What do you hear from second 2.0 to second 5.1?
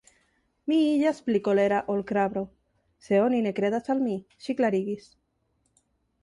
krabro, se oni ne kredas al mi, ŝi klarigis.